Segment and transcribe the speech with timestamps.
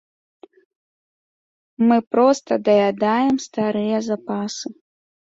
[1.91, 4.67] Мы проста даядаем старыя запасы.